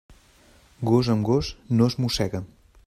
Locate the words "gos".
0.91-1.11, 1.31-1.53